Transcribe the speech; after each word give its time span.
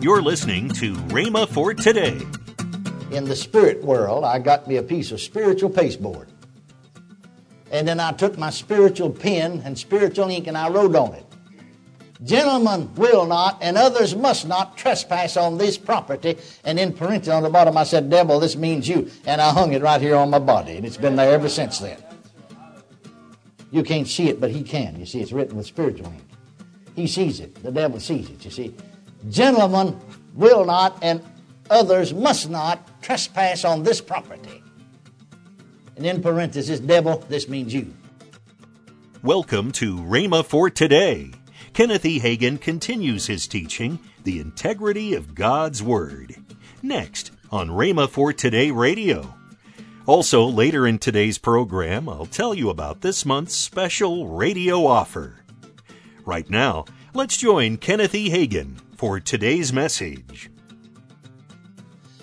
You're 0.00 0.22
listening 0.22 0.68
to 0.74 0.94
Rhema 0.94 1.48
for 1.48 1.74
Today. 1.74 2.24
In 3.10 3.24
the 3.24 3.34
spirit 3.34 3.82
world, 3.82 4.22
I 4.22 4.38
got 4.38 4.68
me 4.68 4.76
a 4.76 4.82
piece 4.82 5.10
of 5.10 5.20
spiritual 5.20 5.70
pasteboard. 5.70 6.28
And 7.72 7.88
then 7.88 7.98
I 7.98 8.12
took 8.12 8.38
my 8.38 8.50
spiritual 8.50 9.10
pen 9.10 9.60
and 9.64 9.76
spiritual 9.76 10.28
ink 10.28 10.46
and 10.46 10.56
I 10.56 10.68
wrote 10.68 10.94
on 10.94 11.14
it. 11.14 11.26
Gentlemen 12.22 12.94
will 12.94 13.26
not 13.26 13.58
and 13.60 13.76
others 13.76 14.14
must 14.14 14.46
not 14.46 14.76
trespass 14.76 15.36
on 15.36 15.58
this 15.58 15.76
property. 15.76 16.38
And 16.62 16.78
in 16.78 16.92
parentheses 16.92 17.34
on 17.34 17.42
the 17.42 17.50
bottom 17.50 17.76
I 17.76 17.82
said, 17.82 18.08
Devil, 18.08 18.38
this 18.38 18.54
means 18.54 18.88
you. 18.88 19.10
And 19.26 19.40
I 19.40 19.50
hung 19.52 19.72
it 19.72 19.82
right 19.82 20.00
here 20.00 20.14
on 20.14 20.30
my 20.30 20.38
body. 20.38 20.76
And 20.76 20.86
it's 20.86 20.96
been 20.96 21.16
there 21.16 21.32
ever 21.32 21.48
since 21.48 21.80
then. 21.80 22.00
You 23.72 23.82
can't 23.82 24.06
see 24.06 24.28
it, 24.28 24.40
but 24.40 24.52
he 24.52 24.62
can. 24.62 25.00
You 25.00 25.06
see, 25.06 25.20
it's 25.20 25.32
written 25.32 25.56
with 25.56 25.66
spiritual 25.66 26.06
ink. 26.06 26.22
He 26.94 27.08
sees 27.08 27.40
it. 27.40 27.60
The 27.64 27.72
devil 27.72 27.98
sees 27.98 28.30
it, 28.30 28.44
you 28.44 28.52
see. 28.52 28.74
Gentlemen 29.26 30.00
will 30.34 30.64
not 30.64 30.98
and 31.02 31.22
others 31.68 32.14
must 32.14 32.48
not 32.48 33.02
trespass 33.02 33.64
on 33.64 33.82
this 33.82 34.00
property. 34.00 34.62
And 35.96 36.06
in 36.06 36.22
parenthesis, 36.22 36.78
devil, 36.78 37.24
this 37.28 37.48
means 37.48 37.74
you. 37.74 37.92
Welcome 39.22 39.72
to 39.72 39.96
Rhema 39.96 40.44
for 40.44 40.70
Today. 40.70 41.32
Kenneth 41.72 42.06
E. 42.06 42.20
Hagin 42.20 42.60
continues 42.60 43.26
his 43.26 43.48
teaching, 43.48 43.98
The 44.22 44.38
Integrity 44.38 45.14
of 45.14 45.34
God's 45.34 45.82
Word. 45.82 46.36
Next 46.80 47.32
on 47.50 47.68
Rhema 47.70 48.08
for 48.08 48.32
Today 48.32 48.70
Radio. 48.70 49.34
Also, 50.06 50.44
later 50.44 50.86
in 50.86 50.98
today's 50.98 51.38
program, 51.38 52.08
I'll 52.08 52.24
tell 52.24 52.54
you 52.54 52.70
about 52.70 53.00
this 53.00 53.26
month's 53.26 53.56
special 53.56 54.28
radio 54.28 54.86
offer. 54.86 55.40
Right 56.24 56.48
now, 56.48 56.84
let's 57.12 57.36
join 57.36 57.78
Kenneth 57.78 58.14
E. 58.14 58.30
Hagin 58.30 58.76
for 58.98 59.20
today's 59.20 59.72
message. 59.72 60.50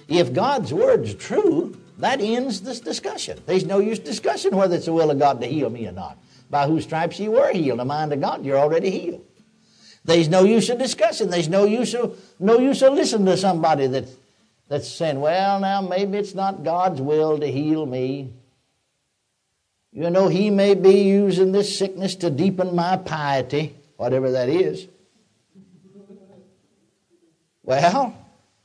If 0.09 0.33
God's 0.33 0.73
word's 0.73 1.15
true, 1.15 1.77
that 1.99 2.19
ends 2.19 2.61
this 2.61 2.81
discussion. 2.81 3.39
There's 3.45 3.65
no 3.65 3.79
use 3.79 3.97
discussing 3.97 4.53
whether 4.53 4.75
it's 4.75 4.85
the 4.85 4.93
will 4.93 5.09
of 5.09 5.17
God 5.17 5.39
to 5.39 5.47
heal 5.47 5.69
me 5.69 5.87
or 5.87 5.93
not. 5.93 6.17
By 6.49 6.67
whose 6.67 6.83
stripes 6.83 7.17
you 7.17 7.31
were 7.31 7.53
healed, 7.53 7.79
the 7.79 7.85
mind 7.85 8.11
of 8.11 8.19
God, 8.19 8.45
you're 8.45 8.57
already 8.57 8.91
healed. 8.91 9.25
There's 10.03 10.27
no 10.27 10.43
use 10.43 10.69
of 10.69 10.77
discussing. 10.77 11.29
There's 11.29 11.47
no 11.47 11.63
use 11.63 11.95
of 11.95 12.19
no 12.39 12.59
use 12.59 12.83
of 12.83 12.93
listening 12.93 13.25
to 13.27 13.37
somebody 13.37 13.87
that 13.87 14.07
that's 14.67 14.91
saying, 14.91 15.19
well, 15.19 15.61
now 15.61 15.81
maybe 15.81 16.17
it's 16.17 16.35
not 16.35 16.63
God's 16.63 17.01
will 17.01 17.39
to 17.39 17.47
heal 17.47 17.85
me. 17.85 18.33
You 19.93 20.09
know, 20.09 20.27
He 20.27 20.49
may 20.49 20.75
be 20.75 21.03
using 21.03 21.53
this 21.53 21.75
sickness 21.75 22.15
to 22.15 22.29
deepen 22.29 22.75
my 22.75 22.97
piety, 22.97 23.75
whatever 23.95 24.31
that 24.31 24.49
is. 24.49 24.87
Well, 27.65 28.15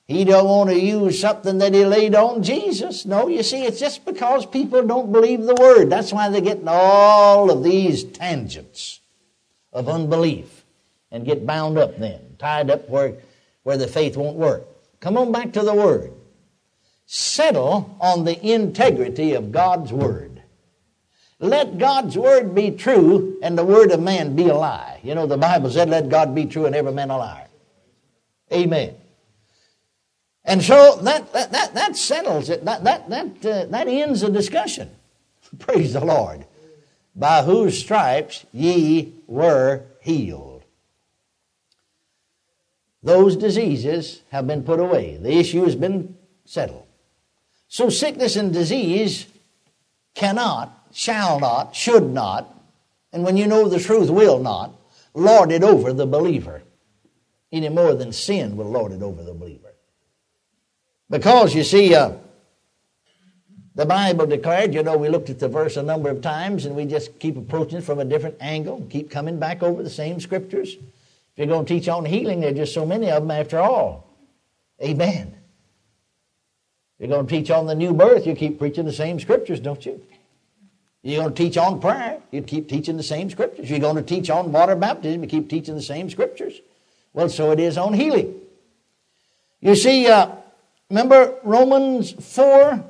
he 0.06 0.24
don't 0.24 0.46
want 0.46 0.70
to 0.70 0.78
use 0.78 1.20
something 1.20 1.58
that 1.58 1.72
he 1.72 1.84
laid 1.84 2.14
on 2.14 2.42
Jesus. 2.42 3.06
No, 3.06 3.28
you 3.28 3.42
see, 3.42 3.64
it's 3.64 3.80
just 3.80 4.04
because 4.04 4.44
people 4.44 4.84
don't 4.84 5.12
believe 5.12 5.42
the 5.42 5.54
word. 5.54 5.88
That's 5.88 6.12
why 6.12 6.28
they 6.28 6.40
get 6.40 6.60
all 6.66 7.50
of 7.50 7.62
these 7.62 8.04
tangents 8.04 9.00
of 9.72 9.88
unbelief 9.88 10.64
and 11.10 11.24
get 11.24 11.46
bound 11.46 11.78
up 11.78 11.96
then, 11.96 12.36
tied 12.38 12.70
up 12.70 12.88
where, 12.88 13.14
where 13.62 13.76
the 13.76 13.86
faith 13.86 14.16
won't 14.16 14.36
work. 14.36 14.66
Come 15.00 15.16
on 15.16 15.32
back 15.32 15.52
to 15.52 15.62
the 15.62 15.74
word. 15.74 16.12
Settle 17.06 17.96
on 18.00 18.24
the 18.24 18.52
integrity 18.52 19.34
of 19.34 19.50
God's 19.50 19.92
word. 19.92 20.42
Let 21.38 21.78
God's 21.78 22.18
word 22.18 22.54
be 22.54 22.72
true 22.72 23.38
and 23.42 23.56
the 23.56 23.64
word 23.64 23.92
of 23.92 24.00
man 24.00 24.36
be 24.36 24.48
a 24.48 24.54
lie. 24.54 25.00
You 25.02 25.14
know, 25.14 25.26
the 25.26 25.38
Bible 25.38 25.70
said, 25.70 25.88
let 25.88 26.08
God 26.08 26.34
be 26.34 26.44
true 26.44 26.66
and 26.66 26.74
every 26.74 26.92
man 26.92 27.10
a 27.10 27.16
liar. 27.16 27.46
Amen. 28.52 28.94
And 30.44 30.62
so 30.62 30.96
that, 31.02 31.32
that, 31.32 31.52
that, 31.52 31.74
that 31.74 31.96
settles 31.96 32.50
it. 32.50 32.64
That, 32.64 32.84
that, 32.84 33.08
that, 33.10 33.46
uh, 33.46 33.64
that 33.66 33.88
ends 33.88 34.22
the 34.22 34.30
discussion. 34.30 34.90
Praise 35.58 35.92
the 35.92 36.04
Lord. 36.04 36.46
By 37.14 37.42
whose 37.42 37.78
stripes 37.78 38.46
ye 38.52 39.14
were 39.26 39.84
healed. 40.00 40.64
Those 43.02 43.36
diseases 43.36 44.22
have 44.30 44.46
been 44.46 44.62
put 44.62 44.80
away. 44.80 45.16
The 45.16 45.38
issue 45.38 45.64
has 45.64 45.76
been 45.76 46.16
settled. 46.44 46.86
So 47.68 47.88
sickness 47.88 48.36
and 48.36 48.52
disease 48.52 49.26
cannot, 50.14 50.86
shall 50.92 51.38
not, 51.40 51.74
should 51.74 52.10
not, 52.10 52.52
and 53.12 53.24
when 53.24 53.36
you 53.36 53.46
know 53.46 53.68
the 53.68 53.78
truth, 53.80 54.10
will 54.10 54.38
not, 54.38 54.72
lord 55.14 55.50
it 55.50 55.62
over 55.62 55.92
the 55.92 56.06
believer 56.06 56.62
any 57.52 57.68
more 57.68 57.94
than 57.94 58.12
sin 58.12 58.56
will 58.56 58.70
lord 58.70 58.92
it 58.92 59.02
over 59.02 59.22
the 59.22 59.34
believer. 59.34 59.72
Because 61.08 61.54
you 61.54 61.64
see, 61.64 61.94
uh, 61.94 62.12
the 63.74 63.86
Bible 63.86 64.26
declared, 64.26 64.74
you 64.74 64.82
know, 64.82 64.96
we 64.96 65.08
looked 65.08 65.30
at 65.30 65.38
the 65.38 65.48
verse 65.48 65.76
a 65.76 65.82
number 65.82 66.10
of 66.10 66.22
times 66.22 66.66
and 66.66 66.76
we 66.76 66.84
just 66.84 67.18
keep 67.18 67.36
approaching 67.36 67.78
it 67.78 67.84
from 67.84 67.98
a 67.98 68.04
different 68.04 68.36
angle, 68.40 68.86
keep 68.90 69.10
coming 69.10 69.38
back 69.38 69.62
over 69.62 69.82
the 69.82 69.90
same 69.90 70.20
scriptures. 70.20 70.74
If 70.74 71.38
you're 71.38 71.46
going 71.46 71.64
to 71.64 71.74
teach 71.74 71.88
on 71.88 72.04
healing, 72.04 72.40
there 72.40 72.50
are 72.50 72.54
just 72.54 72.74
so 72.74 72.84
many 72.84 73.10
of 73.10 73.22
them 73.22 73.30
after 73.30 73.58
all. 73.58 74.06
Amen. 74.82 75.34
If 76.98 77.08
you're 77.08 77.16
going 77.16 77.26
to 77.26 77.32
teach 77.32 77.50
on 77.50 77.66
the 77.66 77.74
new 77.74 77.92
birth, 77.92 78.26
you 78.26 78.34
keep 78.34 78.58
preaching 78.58 78.84
the 78.84 78.92
same 78.92 79.18
scriptures, 79.18 79.60
don't 79.60 79.84
you? 79.86 80.00
You're 81.02 81.22
going 81.22 81.34
to 81.34 81.42
teach 81.42 81.56
on 81.56 81.80
prayer, 81.80 82.20
you 82.30 82.42
keep 82.42 82.68
teaching 82.68 82.96
the 82.96 83.02
same 83.02 83.30
scriptures. 83.30 83.70
You're 83.70 83.78
going 83.78 83.96
to 83.96 84.02
teach 84.02 84.28
on 84.28 84.52
water 84.52 84.76
baptism, 84.76 85.22
you 85.22 85.28
keep 85.28 85.48
teaching 85.48 85.74
the 85.74 85.82
same 85.82 86.10
scriptures. 86.10 86.60
Well, 87.12 87.28
so 87.28 87.50
it 87.50 87.60
is 87.60 87.76
on 87.76 87.92
healing. 87.92 88.34
You 89.60 89.74
see, 89.74 90.06
uh, 90.06 90.34
remember 90.88 91.38
Romans 91.42 92.12
4 92.12 92.84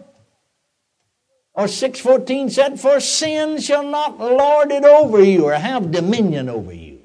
or 1.54 1.64
6.14 1.64 2.50
said, 2.50 2.80
For 2.80 3.00
sin 3.00 3.60
shall 3.60 3.84
not 3.84 4.18
lord 4.18 4.70
it 4.70 4.84
over 4.84 5.22
you 5.22 5.46
or 5.46 5.54
have 5.54 5.90
dominion 5.90 6.48
over 6.48 6.72
you. 6.72 7.00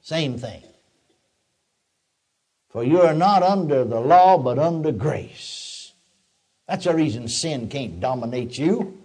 Same 0.00 0.38
thing. 0.38 0.62
For 2.70 2.84
you 2.84 3.00
are 3.00 3.14
not 3.14 3.42
under 3.42 3.84
the 3.84 4.00
law, 4.00 4.38
but 4.38 4.58
under 4.58 4.92
grace. 4.92 5.92
That's 6.68 6.84
the 6.84 6.94
reason 6.94 7.28
sin 7.28 7.68
can't 7.68 7.98
dominate 7.98 8.58
you. 8.58 9.02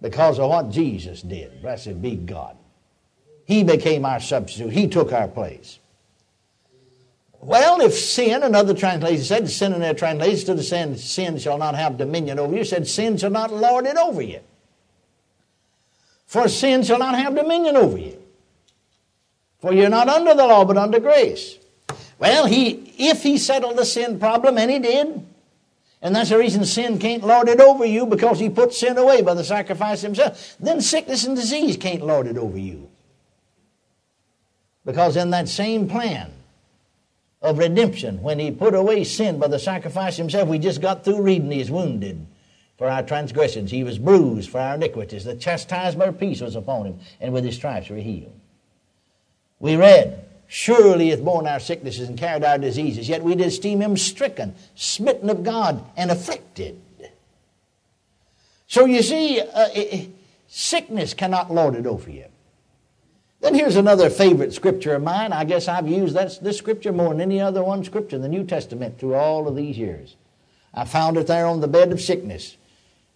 Because 0.00 0.38
of 0.38 0.48
what 0.48 0.70
Jesus 0.70 1.22
did. 1.22 1.62
Blessed 1.62 2.02
be 2.02 2.16
God. 2.16 2.56
He 3.44 3.62
became 3.62 4.04
our 4.04 4.18
substitute. 4.18 4.72
He 4.72 4.88
took 4.88 5.12
our 5.12 5.28
place. 5.28 5.78
Well, 7.44 7.80
if 7.80 7.94
sin, 7.94 8.44
another 8.44 8.72
translation 8.72 9.24
said, 9.24 9.50
sin 9.50 9.72
in 9.72 9.80
their 9.80 9.94
translation 9.94 10.46
to 10.46 10.54
the 10.54 10.62
sin, 10.62 10.96
sin 10.96 11.40
shall 11.40 11.58
not 11.58 11.74
have 11.74 11.98
dominion 11.98 12.38
over 12.38 12.54
you, 12.54 12.64
said 12.64 12.86
sin 12.86 13.16
shall 13.16 13.30
not 13.30 13.52
lord 13.52 13.84
it 13.84 13.96
over 13.96 14.22
you. 14.22 14.38
For 16.26 16.46
sin 16.46 16.84
shall 16.84 17.00
not 17.00 17.18
have 17.18 17.34
dominion 17.34 17.76
over 17.76 17.98
you. 17.98 18.16
For 19.60 19.72
you're 19.72 19.88
not 19.88 20.08
under 20.08 20.34
the 20.34 20.46
law, 20.46 20.64
but 20.64 20.76
under 20.76 21.00
grace. 21.00 21.58
Well, 22.16 22.46
he, 22.46 22.94
if 22.96 23.24
he 23.24 23.38
settled 23.38 23.76
the 23.76 23.84
sin 23.84 24.20
problem, 24.20 24.56
and 24.56 24.70
he 24.70 24.78
did, 24.78 25.26
and 26.00 26.14
that's 26.14 26.30
the 26.30 26.38
reason 26.38 26.64
sin 26.64 27.00
can't 27.00 27.24
lord 27.24 27.48
it 27.48 27.60
over 27.60 27.84
you 27.84 28.06
because 28.06 28.38
he 28.38 28.50
put 28.50 28.72
sin 28.72 28.96
away 28.96 29.20
by 29.20 29.34
the 29.34 29.42
sacrifice 29.42 30.00
himself, 30.00 30.54
then 30.60 30.80
sickness 30.80 31.24
and 31.24 31.34
disease 31.34 31.76
can't 31.76 32.06
lord 32.06 32.28
it 32.28 32.38
over 32.38 32.58
you. 32.58 32.88
Because 34.84 35.16
in 35.16 35.30
that 35.30 35.48
same 35.48 35.88
plan, 35.88 36.32
of 37.42 37.58
redemption 37.58 38.22
when 38.22 38.38
he 38.38 38.50
put 38.50 38.74
away 38.74 39.04
sin 39.04 39.38
by 39.38 39.48
the 39.48 39.58
sacrifice 39.58 40.16
himself. 40.16 40.48
We 40.48 40.58
just 40.58 40.80
got 40.80 41.04
through 41.04 41.22
reading 41.22 41.50
he 41.50 41.60
is 41.60 41.70
wounded 41.70 42.26
for 42.78 42.88
our 42.88 43.02
transgressions. 43.02 43.70
He 43.70 43.84
was 43.84 43.98
bruised 43.98 44.50
for 44.50 44.60
our 44.60 44.76
iniquities. 44.76 45.24
The 45.24 45.36
chastisement 45.36 46.08
of 46.08 46.18
peace 46.18 46.40
was 46.40 46.56
upon 46.56 46.86
him, 46.86 47.00
and 47.20 47.32
with 47.32 47.44
his 47.44 47.56
stripes 47.56 47.90
we're 47.90 48.00
healed. 48.00 48.32
We 49.58 49.76
read, 49.76 50.24
Surely 50.48 51.04
he 51.04 51.10
hath 51.10 51.24
borne 51.24 51.46
our 51.46 51.60
sicknesses 51.60 52.08
and 52.08 52.18
carried 52.18 52.44
our 52.44 52.58
diseases, 52.58 53.08
yet 53.08 53.22
we 53.22 53.34
did 53.34 53.46
esteem 53.46 53.80
him 53.80 53.96
stricken, 53.96 54.54
smitten 54.74 55.30
of 55.30 55.42
God, 55.42 55.82
and 55.96 56.10
afflicted. 56.10 56.78
So 58.66 58.84
you 58.84 59.02
see, 59.02 59.40
uh, 59.40 59.68
sickness 60.48 61.14
cannot 61.14 61.50
lord 61.50 61.74
it 61.74 61.86
over 61.86 62.10
you. 62.10 62.26
Then 63.42 63.56
here's 63.56 63.74
another 63.74 64.08
favorite 64.08 64.54
scripture 64.54 64.94
of 64.94 65.02
mine. 65.02 65.32
I 65.32 65.42
guess 65.42 65.66
I've 65.66 65.88
used 65.88 66.14
that, 66.14 66.38
this 66.42 66.56
scripture 66.56 66.92
more 66.92 67.08
than 67.08 67.20
any 67.20 67.40
other 67.40 67.64
one 67.64 67.82
scripture 67.82 68.14
in 68.14 68.22
the 68.22 68.28
New 68.28 68.44
Testament 68.44 69.00
through 69.00 69.16
all 69.16 69.48
of 69.48 69.56
these 69.56 69.76
years. 69.76 70.14
I 70.72 70.84
found 70.84 71.16
it 71.16 71.26
there 71.26 71.46
on 71.46 71.60
the 71.60 71.66
bed 71.66 71.90
of 71.90 72.00
sickness. 72.00 72.56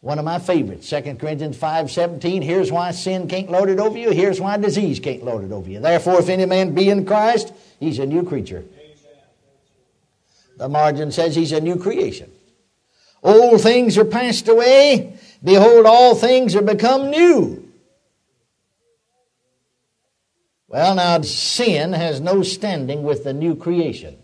One 0.00 0.18
of 0.18 0.24
my 0.24 0.40
favorites, 0.40 0.90
2 0.90 1.14
Corinthians 1.14 1.56
5 1.56 1.90
17. 1.90 2.42
Here's 2.42 2.72
why 2.72 2.90
sin 2.90 3.28
can't 3.28 3.50
lord 3.50 3.70
it 3.70 3.78
over 3.78 3.96
you. 3.96 4.10
Here's 4.10 4.40
why 4.40 4.56
disease 4.56 4.98
can't 4.98 5.24
lord 5.24 5.44
it 5.44 5.52
over 5.52 5.70
you. 5.70 5.78
Therefore, 5.78 6.18
if 6.18 6.28
any 6.28 6.44
man 6.44 6.74
be 6.74 6.90
in 6.90 7.06
Christ, 7.06 7.52
he's 7.78 8.00
a 8.00 8.06
new 8.06 8.24
creature. 8.24 8.64
The 10.58 10.68
margin 10.68 11.12
says 11.12 11.36
he's 11.36 11.52
a 11.52 11.60
new 11.60 11.76
creation. 11.76 12.32
Old 13.22 13.60
things 13.60 13.96
are 13.96 14.04
passed 14.04 14.48
away. 14.48 15.18
Behold, 15.42 15.86
all 15.86 16.16
things 16.16 16.56
are 16.56 16.62
become 16.62 17.10
new. 17.10 17.65
Well, 20.68 20.96
now, 20.96 21.20
sin 21.22 21.92
has 21.92 22.20
no 22.20 22.42
standing 22.42 23.02
with 23.02 23.24
the 23.24 23.32
new 23.32 23.54
creation. 23.56 24.18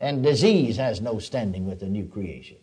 and 0.00 0.22
disease 0.22 0.78
has 0.78 1.00
no 1.00 1.18
standing 1.18 1.66
with 1.66 1.80
the 1.80 1.86
new 1.86 2.06
creation. 2.06 2.56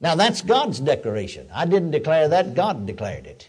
Now 0.00 0.14
that's 0.16 0.42
God's 0.42 0.80
declaration. 0.80 1.48
I 1.52 1.64
didn't 1.64 1.92
declare 1.92 2.28
that, 2.28 2.54
God 2.54 2.86
declared 2.86 3.26
it. 3.26 3.48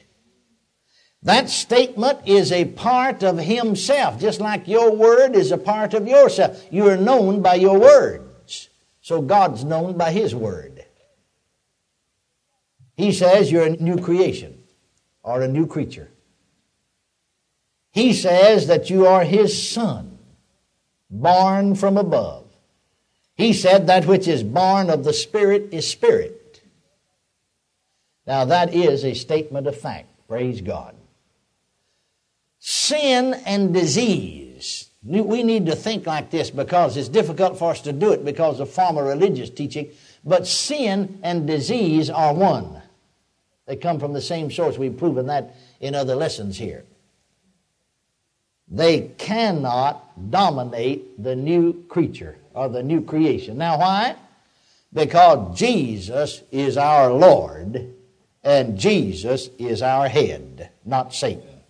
That 1.23 1.49
statement 1.49 2.19
is 2.25 2.51
a 2.51 2.65
part 2.65 3.23
of 3.23 3.37
Himself, 3.39 4.19
just 4.19 4.39
like 4.39 4.67
your 4.67 4.95
word 4.95 5.35
is 5.35 5.51
a 5.51 5.57
part 5.57 5.93
of 5.93 6.07
yourself. 6.07 6.63
You 6.71 6.87
are 6.89 6.97
known 6.97 7.41
by 7.41 7.55
your 7.55 7.79
words. 7.79 8.69
So 9.01 9.21
God's 9.21 9.63
known 9.63 9.97
by 9.97 10.11
His 10.11 10.35
word. 10.35 10.85
He 12.95 13.11
says 13.11 13.51
you're 13.51 13.65
a 13.65 13.77
new 13.77 13.99
creation 13.99 14.63
or 15.23 15.41
a 15.41 15.47
new 15.47 15.65
creature. 15.65 16.09
He 17.93 18.11
says 18.13 18.65
that 18.67 18.89
you 18.89 19.05
are 19.05 19.23
His 19.23 19.69
son, 19.69 20.17
born 21.11 21.75
from 21.75 21.95
above. 21.95 22.43
He 23.35 23.53
said 23.53 23.85
that 23.85 24.07
which 24.07 24.27
is 24.27 24.41
born 24.41 24.89
of 24.89 25.03
the 25.03 25.13
Spirit 25.13 25.69
is 25.71 25.89
spirit. 25.89 26.61
Now 28.25 28.45
that 28.45 28.73
is 28.73 29.05
a 29.05 29.13
statement 29.13 29.67
of 29.67 29.79
fact. 29.79 30.07
Praise 30.27 30.61
God. 30.61 30.95
Sin 32.57 33.35
and 33.45 33.73
disease. 33.73 34.89
We 35.03 35.43
need 35.43 35.67
to 35.67 35.75
think 35.75 36.07
like 36.07 36.31
this 36.31 36.49
because 36.49 36.97
it's 36.97 37.09
difficult 37.09 37.59
for 37.59 37.71
us 37.71 37.81
to 37.81 37.93
do 37.93 38.11
it 38.11 38.25
because 38.25 38.59
of 38.59 38.71
former 38.71 39.03
religious 39.03 39.51
teaching. 39.51 39.89
But 40.23 40.47
sin 40.47 41.19
and 41.21 41.45
disease 41.45 42.09
are 42.09 42.33
one. 42.33 42.81
They 43.67 43.75
come 43.75 43.99
from 43.99 44.13
the 44.13 44.21
same 44.21 44.49
source. 44.49 44.79
We've 44.79 44.97
proven 44.97 45.27
that 45.27 45.55
in 45.79 45.93
other 45.93 46.15
lessons 46.15 46.57
here. 46.57 46.85
They 48.73 49.01
cannot 49.19 50.31
dominate 50.31 51.21
the 51.21 51.35
new 51.35 51.83
creature 51.83 52.37
or 52.55 52.69
the 52.69 52.81
new 52.81 53.03
creation. 53.03 53.55
Now, 53.59 53.77
why? 53.77 54.15
Because 54.91 55.55
Jesus 55.57 56.41
is 56.51 56.75
our 56.75 57.13
Lord 57.13 57.93
and 58.43 58.77
Jesus 58.77 59.51
is 59.59 59.83
our 59.83 60.07
head, 60.07 60.71
not 60.85 61.13
Satan. 61.13 61.61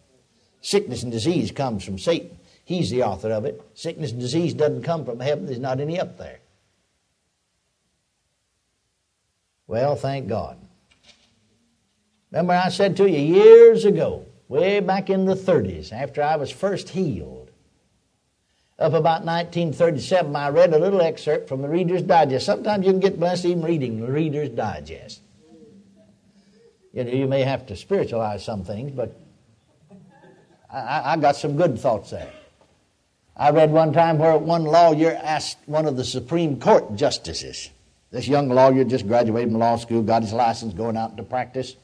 Sickness 0.62 1.04
and 1.04 1.12
disease 1.12 1.52
comes 1.52 1.84
from 1.84 2.00
Satan. 2.00 2.38
He's 2.64 2.90
the 2.90 3.04
author 3.04 3.32
of 3.32 3.44
it. 3.44 3.62
Sickness 3.74 4.12
and 4.12 4.22
disease 4.22 4.54
doesn't 4.54 4.84
come 4.84 5.04
from 5.04 5.20
heaven. 5.20 5.46
There's 5.46 5.60
not 5.60 5.82
any 5.82 6.00
up 6.00 6.18
there. 6.18 6.40
Well, 9.68 9.98
thank 9.98 10.30
God. 10.30 10.58
Remember, 12.32 12.54
I 12.54 12.70
said 12.70 12.96
to 12.98 13.10
you 13.10 13.20
years 13.20 13.84
ago, 13.84 14.26
way 14.54 14.80
back 14.80 15.10
in 15.10 15.26
the 15.26 15.36
30s, 15.36 15.92
after 15.92 16.22
I 16.22 16.36
was 16.36 16.52
first 16.52 16.90
healed, 16.90 17.50
up 18.78 18.94
about 18.94 19.26
1937, 19.26 20.36
I 20.36 20.50
read 20.50 20.74
a 20.74 20.80
little 20.80 21.02
excerpt 21.02 21.50
from 21.50 21.62
the 21.62 21.68
Reader's 21.68 22.04
Digest. 22.04 22.46
Sometimes 22.46 22.86
you 22.86 22.92
can 22.92 23.00
get 23.00 23.20
blessed 23.20 23.46
even 23.46 23.64
reading 23.64 24.00
the 24.00 24.12
Reader's 24.12 24.50
Digest. 24.50 25.22
You 26.94 27.04
know, 27.04 27.12
you 27.12 27.28
may 27.28 27.42
have 27.42 27.66
to 27.68 27.76
spiritualize 27.76 28.46
some 28.46 28.64
things, 28.64 28.92
but 28.92 29.20
I, 30.72 31.14
I 31.14 31.18
got 31.18 31.36
some 31.36 31.58
good 31.58 31.80
thoughts 31.80 32.12
there. 32.12 32.32
I 33.36 33.50
read 33.50 33.72
one 33.72 33.92
time 33.92 34.20
where 34.20 34.38
one 34.38 34.66
lawyer 34.66 35.20
asked 35.24 35.58
one 35.66 35.88
of 35.88 35.98
the 35.98 36.04
Supreme 36.04 36.60
Court 36.60 36.96
justices, 36.96 37.72
this 38.12 38.28
young 38.28 38.50
lawyer 38.50 38.84
just 38.84 39.08
graduated 39.08 39.50
from 39.50 39.60
law 39.60 39.78
school, 39.78 40.04
got 40.04 40.22
his 40.22 40.34
license, 40.34 40.76
going 40.76 40.96
out 40.96 41.12
into 41.12 41.24
practice. 41.24 41.76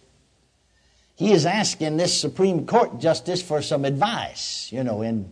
He 1.19 1.33
is 1.33 1.45
asking 1.45 1.97
this 1.97 2.17
Supreme 2.17 2.65
Court 2.65 2.97
justice 2.97 3.41
for 3.41 3.61
some 3.61 3.83
advice, 3.83 4.71
you 4.71 4.85
know, 4.85 5.01
in 5.01 5.29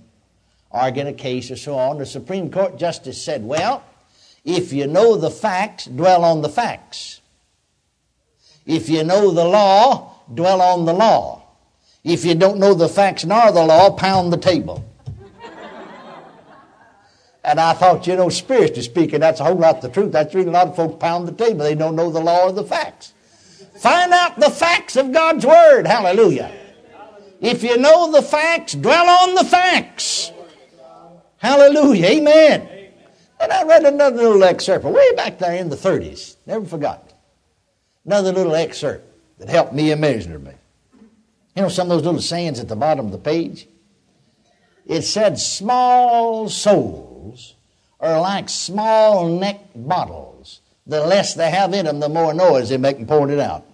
arguing 0.69 1.07
a 1.07 1.13
case 1.13 1.49
or 1.49 1.55
so 1.55 1.77
on. 1.77 1.97
The 1.97 2.05
Supreme 2.05 2.51
Court 2.51 2.77
justice 2.77 3.23
said, 3.23 3.45
Well, 3.45 3.81
if 4.43 4.73
you 4.73 4.85
know 4.85 5.15
the 5.15 5.31
facts, 5.31 5.85
dwell 5.85 6.25
on 6.25 6.41
the 6.41 6.49
facts. 6.49 7.21
If 8.65 8.89
you 8.89 9.05
know 9.05 9.31
the 9.31 9.45
law, 9.45 10.15
dwell 10.35 10.61
on 10.61 10.83
the 10.83 10.91
law. 10.91 11.43
If 12.03 12.25
you 12.25 12.35
don't 12.35 12.59
know 12.59 12.73
the 12.73 12.89
facts 12.89 13.23
nor 13.23 13.53
the 13.53 13.63
law, 13.63 13.89
pound 13.91 14.33
the 14.33 14.37
table. 14.37 14.83
and 17.45 17.61
I 17.61 17.71
thought, 17.71 18.05
you 18.07 18.17
know, 18.17 18.27
spiritually 18.27 18.81
speaking, 18.81 19.21
that's 19.21 19.39
a 19.39 19.45
whole 19.45 19.55
lot 19.55 19.81
the 19.81 19.87
truth. 19.87 20.11
That's 20.11 20.35
really 20.35 20.49
a 20.49 20.51
lot 20.51 20.67
of 20.67 20.75
folks 20.75 20.97
pound 20.99 21.29
the 21.29 21.31
table. 21.31 21.59
They 21.59 21.75
don't 21.75 21.95
know 21.95 22.11
the 22.11 22.19
law 22.19 22.47
or 22.47 22.51
the 22.51 22.65
facts. 22.65 23.13
Find 23.79 24.11
out 24.11 24.39
the 24.39 24.49
facts 24.49 24.95
of 24.95 25.11
God's 25.11 25.45
Word. 25.45 25.85
Hallelujah. 25.85 26.51
If 27.39 27.63
you 27.63 27.77
know 27.77 28.11
the 28.11 28.21
facts, 28.21 28.73
dwell 28.73 29.07
on 29.07 29.35
the 29.35 29.45
facts. 29.45 30.31
Hallelujah. 31.37 32.05
Amen. 32.07 32.69
And 33.39 33.51
I 33.51 33.63
read 33.63 33.85
another 33.85 34.17
little 34.17 34.43
excerpt 34.43 34.83
way 34.83 35.13
back 35.15 35.37
there 35.37 35.55
in 35.55 35.69
the 35.69 35.75
30s. 35.75 36.37
Never 36.47 36.65
forgot. 36.65 37.13
Another 38.05 38.31
little 38.31 38.55
excerpt 38.55 39.05
that 39.37 39.49
helped 39.49 39.73
me 39.73 39.91
immeasurably. 39.91 40.55
You 41.55 41.63
know 41.63 41.69
some 41.69 41.91
of 41.91 41.97
those 41.97 42.05
little 42.05 42.21
sayings 42.21 42.59
at 42.59 42.67
the 42.67 42.75
bottom 42.75 43.05
of 43.05 43.11
the 43.11 43.17
page? 43.17 43.67
It 44.85 45.03
said, 45.03 45.37
Small 45.37 46.49
souls 46.49 47.55
are 47.99 48.19
like 48.19 48.49
small 48.49 49.27
neck 49.27 49.59
bottles. 49.75 50.61
The 50.87 51.05
less 51.05 51.33
they 51.33 51.51
have 51.51 51.73
in 51.73 51.85
them, 51.85 51.99
the 51.99 52.09
more 52.09 52.33
noise 52.33 52.69
they 52.69 52.77
make 52.77 52.97
in 52.97 53.05
pouring 53.05 53.33
it 53.33 53.39
out. 53.39 53.66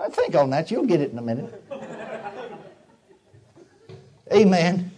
I 0.00 0.08
think 0.08 0.34
on 0.34 0.50
that. 0.50 0.70
You'll 0.70 0.86
get 0.86 1.00
it 1.00 1.10
in 1.10 1.18
a 1.18 1.22
minute. 1.22 1.62
Amen. 4.32 4.90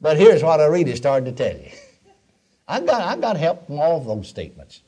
But 0.00 0.16
here's 0.16 0.42
what 0.42 0.60
I 0.60 0.66
really 0.66 0.96
started 0.96 1.36
to 1.36 1.44
tell 1.44 1.60
you. 1.60 1.70
I 2.66 2.80
got, 2.80 3.02
I 3.02 3.20
got 3.20 3.36
help 3.36 3.66
from 3.66 3.80
all 3.80 3.98
of 3.98 4.06
those 4.06 4.28
statements. 4.28 4.80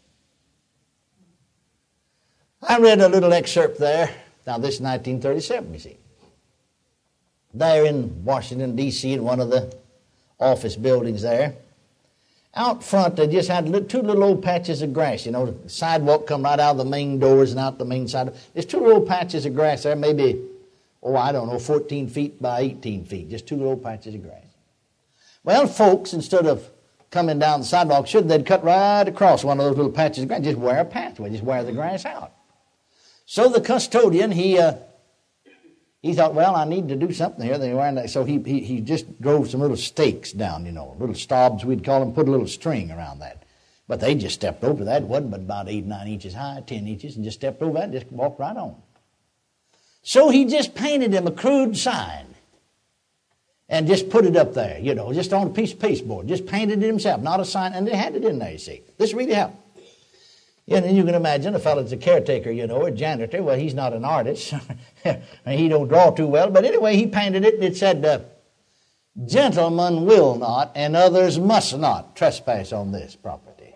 I 2.63 2.79
read 2.79 3.01
a 3.01 3.09
little 3.09 3.33
excerpt 3.33 3.79
there. 3.79 4.09
Now, 4.47 4.59
this 4.59 4.77
is 4.77 4.81
1937, 4.81 5.75
you 5.75 5.81
see. 5.81 5.99
There 7.53 7.85
in 7.85 8.25
Washington, 8.25 8.75
D.C., 8.75 9.13
in 9.13 9.23
one 9.23 9.41
of 9.41 9.51
the 9.51 9.77
office 10.41 10.77
buildings 10.77 11.23
there. 11.23 11.57
Out 12.57 12.85
front, 12.85 13.17
they 13.17 13.27
just 13.27 13.49
had 13.49 13.67
two 13.89 14.01
little 14.01 14.23
old 14.23 14.43
patches 14.43 14.81
of 14.81 14.93
grass. 14.93 15.27
You 15.27 15.33
know, 15.33 15.47
the 15.47 15.69
sidewalk 15.69 16.27
come 16.27 16.45
right 16.45 16.61
out 16.61 16.73
of 16.73 16.79
the 16.79 16.85
main 16.85 17.19
doors 17.19 17.51
and 17.51 17.59
out 17.59 17.79
the 17.79 17.85
main 17.85 18.07
side. 18.07 18.33
There's 18.53 18.67
two 18.67 18.79
little 18.79 19.01
patches 19.01 19.45
of 19.45 19.55
grass 19.55 19.83
there, 19.83 19.97
maybe, 19.97 20.41
oh, 21.03 21.17
I 21.17 21.33
don't 21.33 21.49
know, 21.49 21.59
14 21.59 22.09
feet 22.09 22.41
by 22.41 22.61
18 22.61 23.07
feet. 23.07 23.29
Just 23.29 23.49
two 23.49 23.57
little 23.57 23.77
patches 23.77 24.15
of 24.15 24.23
grass. 24.23 24.45
Well, 25.43 25.67
folks, 25.67 26.13
instead 26.13 26.47
of 26.47 26.71
coming 27.11 27.41
down 27.41 27.61
the 27.61 27.67
sidewalk, 27.67 28.07
should 28.07 28.29
they'd 28.29 28.47
cut 28.47 28.63
right 28.63 29.07
across 29.07 29.43
one 29.43 29.59
of 29.59 29.67
those 29.67 29.77
little 29.77 29.93
patches 29.93 30.23
of 30.23 30.29
grass, 30.29 30.43
just 30.43 30.59
wear 30.59 30.79
a 30.79 30.85
pathway, 30.85 31.31
just 31.31 31.43
wear 31.43 31.65
the 31.65 31.73
grass 31.73 32.05
out. 32.05 32.33
So 33.27 33.49
the 33.49 33.61
custodian, 33.61 34.31
he, 34.31 34.59
uh, 34.59 34.75
he 36.05 36.13
thought, 36.13 36.35
well, 36.35 36.55
I 36.55 36.67
need 36.67 36.91
to 36.91 36.97
do 36.97 37.15
something 37.15 37.43
here. 37.43 38.09
So 38.09 38.25
he, 38.25 38.39
he, 38.41 38.61
he 38.61 38.83
just 38.83 39.23
drove 39.23 39.49
some 39.49 39.61
little 39.61 39.75
stakes 39.75 40.33
down, 40.33 40.67
you 40.67 40.73
know, 40.73 40.95
little 40.99 41.15
stobs, 41.15 41.65
we'd 41.65 41.83
call 41.83 42.01
them, 42.01 42.13
put 42.13 42.29
a 42.29 42.31
little 42.31 42.47
string 42.47 42.91
around 42.91 43.21
that. 43.21 43.45
But 43.89 44.01
they 44.01 44.15
just 44.15 44.35
stepped 44.35 44.65
over 44.65 44.85
that. 44.85 45.01
It 45.01 45.09
wasn't 45.09 45.31
but 45.31 45.41
about 45.41 45.67
eight, 45.71 45.87
nine 45.87 46.09
inches 46.09 46.35
high, 46.35 46.63
ten 46.67 46.87
inches, 46.87 47.17
and 47.17 47.25
just 47.25 47.39
stepped 47.39 47.63
over 47.63 47.73
that 47.79 47.85
and 47.85 47.93
just 47.95 48.13
walked 48.13 48.39
right 48.39 48.55
on. 48.55 48.77
So 50.03 50.29
he 50.29 50.45
just 50.45 50.75
painted 50.75 51.15
him 51.15 51.27
a 51.27 51.31
crude 51.31 51.75
sign 51.75 52.27
and 53.71 53.87
just 53.87 54.11
put 54.11 54.27
it 54.27 54.37
up 54.37 54.53
there, 54.53 54.79
you 54.79 54.95
know, 54.95 55.11
just 55.15 55.33
on 55.33 55.47
a 55.47 55.51
piece 55.51 55.73
of 55.73 55.79
pasteboard. 55.79 56.29
Just 56.29 56.45
painted 56.45 56.83
it 56.83 56.87
himself, 56.87 57.23
not 57.23 57.41
a 57.41 57.47
sign, 57.47 57.73
and 57.73 57.89
they 57.89 57.97
had 57.97 58.15
it 58.15 58.27
in 58.27 58.39
there, 58.39 58.53
you 58.53 58.59
see. 58.59 58.83
This 58.99 59.15
really 59.15 59.33
happened. 59.33 59.59
And 60.67 60.97
you 60.97 61.05
can 61.05 61.15
imagine 61.15 61.55
a 61.55 61.59
fellow's 61.59 61.93
a 61.93 61.97
caretaker, 61.97 62.51
you 62.51 62.67
know, 62.67 62.87
a 62.87 62.91
janitor. 62.91 63.43
Well, 63.43 63.59
he's 63.59 63.75
not 63.75 63.93
an 63.93 64.05
artist. 64.05 64.55
he 65.47 65.69
don't 65.69 65.89
draw 65.89 66.11
too 66.11 66.27
well. 66.27 66.51
But 66.51 66.65
anyway, 66.65 66.97
he 66.97 67.07
painted 67.07 67.45
it 67.45 67.55
and 67.55 67.65
it 67.65 67.77
said, 67.77 68.05
uh, 68.05 68.21
gentlemen 69.27 70.07
will 70.07 70.37
not 70.37 70.73
and 70.75 70.97
others 70.97 71.39
must 71.39 71.77
not 71.77 72.17
trespass 72.17 72.73
on 72.73 72.93
this 72.93 73.15
property. 73.15 73.75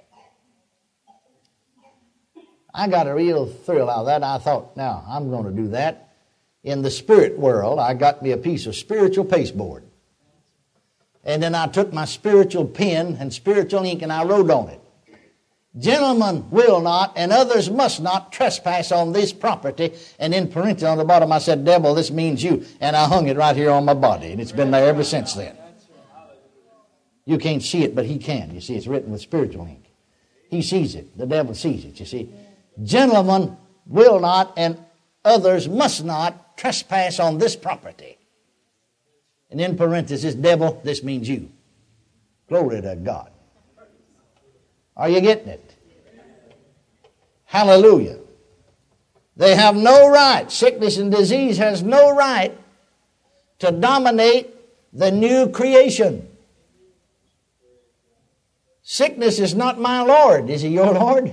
I 2.75 2.89
got 2.89 3.07
a 3.07 3.15
real 3.15 3.47
thrill 3.47 3.91
out 3.91 4.01
of 4.01 4.07
that. 4.07 4.23
I 4.23 4.39
thought, 4.39 4.77
now, 4.77 5.05
I'm 5.07 5.31
going 5.31 5.45
to 5.45 5.51
do 5.51 5.69
that. 5.69 6.15
In 6.63 6.83
the 6.83 6.91
spirit 6.91 7.39
world, 7.39 7.79
I 7.79 7.95
got 7.95 8.23
me 8.23 8.31
a 8.33 8.37
piece 8.37 8.67
of 8.67 8.77
spiritual 8.77 9.25
pasteboard. 9.25 9.85
And 11.25 11.43
then 11.43 11.55
I 11.55 11.67
took 11.67 11.93
my 11.93 12.05
spiritual 12.05 12.67
pen 12.67 13.17
and 13.21 13.33
spiritual 13.33 13.85
ink 13.85 14.03
and 14.03 14.13
I 14.13 14.25
wrote 14.25 14.51
on 14.51 14.69
it. 14.69 14.81
Gentlemen 15.77 16.49
will 16.51 16.81
not, 16.81 17.13
and 17.17 17.31
others 17.31 17.71
must 17.71 18.01
not 18.01 18.33
trespass 18.33 18.91
on 18.91 19.13
this 19.13 19.33
property. 19.33 19.93
And 20.19 20.35
in 20.35 20.49
parentheses 20.49 20.89
on 20.89 20.99
the 20.99 21.05
bottom, 21.05 21.31
I 21.31 21.39
said, 21.39 21.65
Devil, 21.65 21.95
this 21.95 22.11
means 22.11 22.43
you. 22.43 22.65
And 22.81 22.97
I 22.97 23.07
hung 23.07 23.29
it 23.29 23.37
right 23.37 23.55
here 23.55 23.71
on 23.71 23.85
my 23.85 23.95
body. 23.95 24.33
And 24.33 24.41
it's 24.41 24.53
been 24.53 24.71
there 24.71 24.87
ever 24.87 25.05
since 25.05 25.35
then. 25.35 25.57
You 27.27 27.37
can't 27.37 27.63
see 27.63 27.85
it, 27.85 27.95
but 27.95 28.07
he 28.07 28.19
can. 28.19 28.55
You 28.55 28.61
see, 28.61 28.75
it's 28.75 28.87
written 28.87 29.13
with 29.13 29.21
spiritual 29.21 29.67
ink. 29.67 29.85
He 30.51 30.63
sees 30.63 30.95
it. 30.95 31.17
The 31.19 31.27
devil 31.27 31.55
sees 31.55 31.85
it, 31.85 32.01
you 32.01 32.07
see. 32.07 32.33
Gentlemen 32.83 33.57
will 33.87 34.19
not, 34.19 34.55
and 34.57 34.79
others 35.25 35.69
must 35.69 36.05
not 36.05 36.57
trespass 36.57 37.21
on 37.21 37.37
this 37.37 37.55
property. 37.55 38.17
And 39.51 39.61
in 39.61 39.77
parenthesis, 39.77 40.35
devil, 40.35 40.81
this 40.85 41.03
means 41.03 41.29
you. 41.29 41.51
Glory 42.49 42.81
to 42.81 42.97
God. 42.97 43.31
Are 44.99 45.09
you 45.09 45.21
getting 45.21 45.49
it? 45.49 45.75
Hallelujah. 47.45 48.19
They 49.37 49.55
have 49.55 49.77
no 49.77 50.11
right, 50.11 50.51
sickness 50.51 50.99
and 50.99 51.13
disease 51.13 51.57
has 51.59 51.83
no 51.83 52.15
right 52.15 52.59
to 53.61 53.71
dominate 53.71 54.55
the 54.93 55.13
new 55.13 55.49
creation. 55.49 56.29
Sickness 58.83 59.39
is 59.39 59.55
not 59.55 59.79
my 59.79 60.03
Lord. 60.03 60.51
Is 60.51 60.63
he 60.63 60.69
your 60.69 60.93
Lord? 60.93 61.33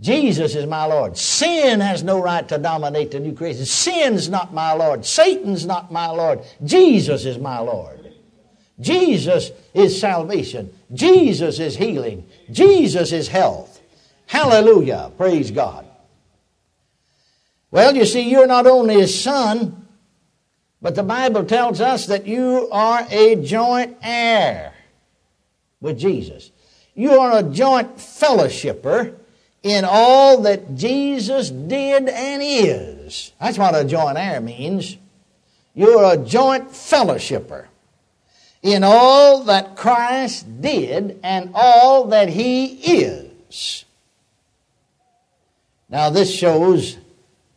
Jesus 0.00 0.54
is 0.54 0.66
my 0.66 0.84
Lord. 0.84 1.16
Sin 1.16 1.80
has 1.80 2.02
no 2.02 2.20
right 2.20 2.46
to 2.48 2.58
dominate 2.58 3.12
the 3.12 3.20
new 3.20 3.34
creation. 3.34 3.64
Sin's 3.64 4.28
not 4.28 4.52
my 4.52 4.72
Lord. 4.72 5.06
Satan's 5.06 5.64
not 5.64 5.92
my 5.92 6.08
Lord. 6.08 6.40
Jesus 6.64 7.24
is 7.24 7.38
my 7.38 7.60
Lord. 7.60 7.95
Jesus 8.80 9.50
is 9.72 9.98
salvation. 9.98 10.72
Jesus 10.92 11.58
is 11.58 11.76
healing. 11.76 12.28
Jesus 12.50 13.12
is 13.12 13.28
health. 13.28 13.80
Hallelujah. 14.26 15.12
Praise 15.16 15.50
God. 15.50 15.86
Well, 17.70 17.96
you 17.96 18.04
see, 18.04 18.28
you're 18.30 18.46
not 18.46 18.66
only 18.66 18.94
his 18.94 19.18
son, 19.18 19.86
but 20.82 20.94
the 20.94 21.02
Bible 21.02 21.44
tells 21.44 21.80
us 21.80 22.06
that 22.06 22.26
you 22.26 22.68
are 22.70 23.06
a 23.10 23.36
joint 23.36 23.96
heir 24.02 24.74
with 25.80 25.98
Jesus. 25.98 26.50
You 26.94 27.12
are 27.12 27.38
a 27.38 27.42
joint 27.42 27.96
fellowshipper 27.96 29.14
in 29.62 29.84
all 29.84 30.42
that 30.42 30.74
Jesus 30.76 31.50
did 31.50 32.08
and 32.08 32.42
is. 32.42 33.32
That's 33.40 33.58
what 33.58 33.74
a 33.74 33.84
joint 33.84 34.16
heir 34.16 34.40
means. 34.40 34.96
You're 35.74 36.12
a 36.12 36.16
joint 36.16 36.68
fellowshipper 36.68 37.66
in 38.62 38.82
all 38.84 39.44
that 39.44 39.76
Christ 39.76 40.60
did 40.60 41.20
and 41.22 41.50
all 41.54 42.08
that 42.08 42.28
He 42.28 42.66
is. 42.66 43.84
Now, 45.88 46.10
this 46.10 46.32
shows 46.32 46.98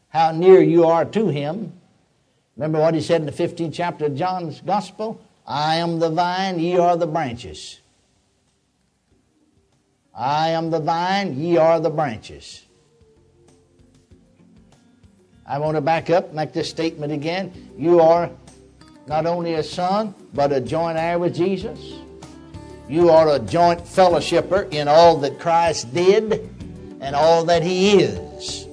how 0.09 0.31
near 0.31 0.61
you 0.61 0.85
are 0.85 1.05
to 1.05 1.27
Him. 1.27 1.73
Remember 2.55 2.79
what 2.79 2.93
He 2.93 3.01
said 3.01 3.21
in 3.21 3.25
the 3.25 3.31
15th 3.31 3.73
chapter 3.73 4.05
of 4.05 4.15
John's 4.15 4.61
Gospel? 4.61 5.21
I 5.47 5.77
am 5.77 5.99
the 5.99 6.09
vine, 6.09 6.59
ye 6.59 6.77
are 6.77 6.95
the 6.95 7.07
branches. 7.07 7.79
I 10.13 10.49
am 10.49 10.69
the 10.69 10.79
vine, 10.79 11.39
ye 11.39 11.57
are 11.57 11.79
the 11.79 11.89
branches. 11.89 12.65
I 15.47 15.57
want 15.57 15.75
to 15.75 15.81
back 15.81 16.11
up, 16.11 16.33
make 16.33 16.53
this 16.53 16.69
statement 16.69 17.11
again. 17.11 17.71
You 17.75 18.01
are 18.01 18.29
not 19.09 19.25
only 19.25 19.55
a 19.55 19.63
son, 19.63 20.13
but 20.35 20.53
a 20.53 20.61
joint 20.61 20.95
heir 20.95 21.17
with 21.17 21.35
Jesus. 21.35 21.79
You 22.87 23.09
are 23.09 23.27
a 23.29 23.39
joint 23.39 23.79
fellowshipper 23.79 24.71
in 24.71 24.87
all 24.87 25.17
that 25.17 25.39
Christ 25.39 25.91
did 25.91 26.47
and 27.01 27.15
all 27.15 27.43
that 27.45 27.63
He 27.63 28.03
is. 28.03 28.67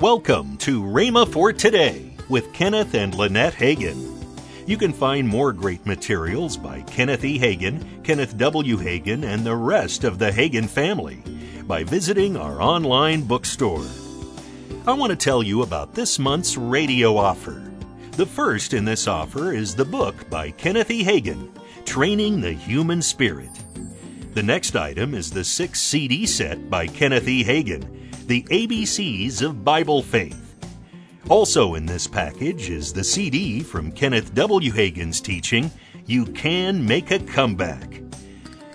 Welcome 0.00 0.56
to 0.56 0.82
Rhema 0.82 1.32
for 1.32 1.52
Today 1.52 2.16
with 2.28 2.52
Kenneth 2.52 2.94
and 2.94 3.14
Lynette 3.14 3.54
Hagin. 3.54 4.10
You 4.66 4.76
can 4.76 4.92
find 4.92 5.28
more 5.28 5.52
great 5.52 5.86
materials 5.86 6.56
by 6.56 6.80
Kenneth 6.82 7.24
E. 7.24 7.38
Hagin, 7.38 8.02
Kenneth 8.02 8.36
W. 8.38 8.76
Hagin, 8.76 9.22
and 9.22 9.44
the 9.44 9.54
rest 9.54 10.02
of 10.02 10.18
the 10.18 10.32
Hagin 10.32 10.68
family 10.68 11.22
by 11.68 11.84
visiting 11.84 12.36
our 12.36 12.60
online 12.60 13.22
bookstore. 13.22 13.86
I 14.84 14.94
want 14.94 15.10
to 15.10 15.16
tell 15.16 15.44
you 15.44 15.62
about 15.62 15.94
this 15.94 16.18
month's 16.18 16.56
radio 16.56 17.16
offer. 17.16 17.70
The 18.16 18.26
first 18.26 18.74
in 18.74 18.84
this 18.84 19.08
offer 19.08 19.52
is 19.52 19.74
the 19.74 19.84
book 19.84 20.30
by 20.30 20.52
Kenneth 20.52 20.88
E. 20.88 21.02
Hagin, 21.02 21.50
Training 21.84 22.40
the 22.40 22.52
Human 22.52 23.02
Spirit. 23.02 23.50
The 24.34 24.42
next 24.42 24.76
item 24.76 25.14
is 25.14 25.32
the 25.32 25.42
six 25.42 25.80
CD 25.80 26.24
set 26.24 26.70
by 26.70 26.86
Kenneth 26.86 27.26
E. 27.26 27.42
Hagin, 27.42 27.84
The 28.28 28.44
ABCs 28.44 29.42
of 29.42 29.64
Bible 29.64 30.00
Faith. 30.00 30.54
Also 31.28 31.74
in 31.74 31.86
this 31.86 32.06
package 32.06 32.70
is 32.70 32.92
the 32.92 33.02
CD 33.02 33.64
from 33.64 33.90
Kenneth 33.90 34.32
W. 34.34 34.70
Hagin's 34.70 35.20
teaching, 35.20 35.68
You 36.06 36.26
Can 36.26 36.86
Make 36.86 37.10
a 37.10 37.18
Comeback. 37.18 38.00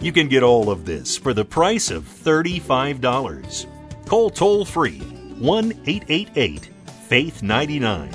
You 0.02 0.12
can 0.12 0.28
get 0.28 0.44
all 0.44 0.70
of 0.70 0.84
this 0.84 1.16
for 1.16 1.34
the 1.34 1.46
price 1.46 1.92
of 1.92 2.04
$35. 2.04 3.66
Call 4.06 4.32
toll 4.32 4.66
free 4.66 5.00
1 5.00 5.72
888 5.86 6.70
Faith 7.08 7.42
99. 7.42 8.12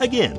Again, 0.00 0.38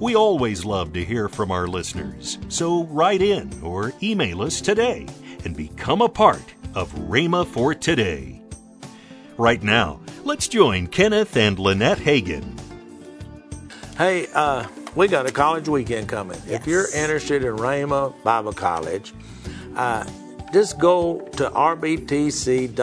We 0.00 0.16
always 0.16 0.64
love 0.64 0.92
to 0.94 1.04
hear 1.04 1.28
from 1.28 1.52
our 1.52 1.68
listeners, 1.68 2.38
so 2.48 2.84
write 2.84 3.22
in 3.22 3.52
or 3.62 3.92
email 4.02 4.42
us 4.42 4.60
today 4.60 5.06
and 5.44 5.56
become 5.56 6.02
a 6.02 6.08
part 6.08 6.42
of 6.74 6.92
Rhema 6.94 7.46
for 7.46 7.74
Today. 7.74 8.42
Right 9.38 9.62
now, 9.62 10.00
let's 10.24 10.48
join 10.48 10.88
Kenneth 10.88 11.36
and 11.36 11.60
Lynette 11.60 11.98
Hagin. 11.98 12.58
Hey, 13.96 14.26
uh, 14.34 14.66
we 14.96 15.06
got 15.06 15.26
a 15.26 15.32
college 15.32 15.68
weekend 15.68 16.08
coming. 16.08 16.40
Yes. 16.46 16.62
If 16.62 16.66
you're 16.66 16.92
interested 16.92 17.44
in 17.44 17.56
Rhema 17.56 18.20
Bible 18.24 18.52
College, 18.52 19.12
uh, 19.76 20.04
just 20.52 20.78
go 20.80 21.20
to 21.36 21.50
rbtc.org 21.50 22.76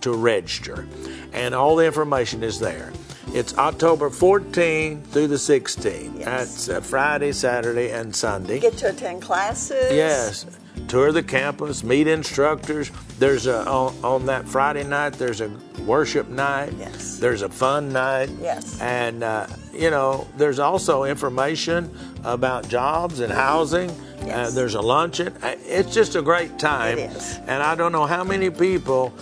to 0.00 0.12
register, 0.12 0.88
and 1.34 1.54
all 1.54 1.76
the 1.76 1.84
information 1.84 2.42
is 2.42 2.58
there. 2.58 2.92
It's 3.28 3.56
October 3.58 4.10
14 4.10 5.02
through 5.02 5.26
the 5.28 5.34
16th. 5.36 6.18
Yes. 6.18 6.24
That's 6.24 6.68
uh, 6.68 6.80
Friday, 6.80 7.32
Saturday, 7.32 7.90
and 7.90 8.14
Sunday. 8.14 8.60
Get 8.60 8.76
to 8.78 8.90
attend 8.90 9.22
classes. 9.22 9.92
Yes, 9.92 10.46
tour 10.86 11.10
the 11.10 11.22
campus, 11.22 11.82
meet 11.82 12.06
instructors. 12.06 12.92
There's 13.18 13.46
a 13.46 13.66
on, 13.66 13.94
on 14.04 14.26
that 14.26 14.46
Friday 14.46 14.84
night. 14.84 15.14
There's 15.14 15.40
a 15.40 15.50
worship 15.84 16.28
night. 16.28 16.74
Yes. 16.78 17.18
There's 17.18 17.42
a 17.42 17.48
fun 17.48 17.92
night. 17.92 18.30
Yes. 18.40 18.80
And 18.80 19.24
uh, 19.24 19.46
you 19.72 19.90
know, 19.90 20.28
there's 20.36 20.60
also 20.60 21.02
information 21.04 21.96
about 22.22 22.68
jobs 22.68 23.20
and 23.20 23.32
housing. 23.32 23.90
Uh, 23.90 24.00
Yes. 24.26 24.54
there's 24.54 24.74
a 24.74 24.80
luncheon. 24.80 25.34
Uh, 25.42 25.54
It's 25.66 25.92
just 25.92 26.14
a 26.16 26.22
great 26.22 26.58
time. 26.58 26.96
It 26.98 27.10
is. 27.10 27.36
And 27.46 27.62
I 27.62 27.74
don't 27.74 27.92
know 27.92 28.06
how 28.06 28.24
many 28.24 28.48
people 28.48 29.12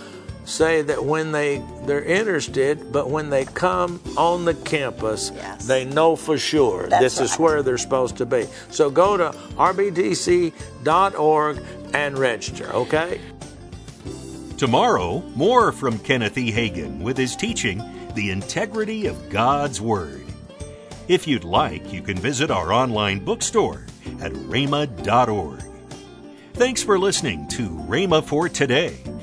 say 0.45 0.83
that 0.83 1.05
when 1.05 1.33
they 1.33 1.63
they're 1.87 2.05
interested, 2.05 2.93
but 2.93 3.11
when 3.11 3.31
they 3.31 3.45
come 3.45 4.01
on 4.17 4.45
the 4.45 4.55
campus, 4.55 5.31
Yes. 5.35 5.67
they 5.67 5.85
know 5.85 6.17
for 6.17 6.39
sure 6.39 6.89
That's 6.89 7.03
this 7.03 7.21
is 7.21 7.39
where 7.39 7.63
they're 7.63 7.79
supposed 7.79 8.17
to 8.19 8.27
be. 8.27 8.47
So 8.71 8.91
go 8.91 9.17
to 9.17 9.31
rbtc.org 9.57 10.53
and 11.95 12.19
register, 12.19 12.71
okay? 12.73 13.21
Tomorrow, 14.57 15.21
more 15.35 15.73
from 15.73 15.99
Kenneth 15.99 16.39
E. 16.39 16.53
Hagin 16.53 17.01
with 17.01 17.17
his 17.17 17.35
teaching, 17.35 17.83
The 18.15 18.31
Integrity 18.31 19.07
of 19.07 19.29
God's 19.29 19.81
Word. 19.81 20.25
If 21.09 21.27
you'd 21.27 21.45
like, 21.45 21.93
you 21.93 22.01
can 22.01 22.17
visit 22.17 22.51
our 22.51 22.73
online 22.73 23.25
bookstore 23.25 23.85
at 24.21 24.33
rhema.org. 24.33 25.63
Thanks 26.55 26.83
for 26.83 26.99
listening 26.99 27.49
to 27.49 27.71
Rhema 27.71 28.23
for 28.23 28.49
Today 28.49 28.99